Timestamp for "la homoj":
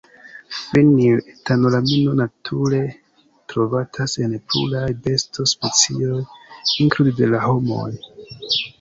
7.37-7.91